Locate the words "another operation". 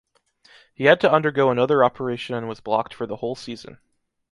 1.51-2.33